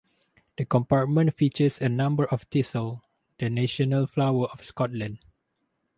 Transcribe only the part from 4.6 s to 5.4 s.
Scotland.